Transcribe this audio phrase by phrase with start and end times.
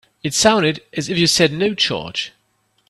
[0.23, 2.31] It sounded as if you said no charge.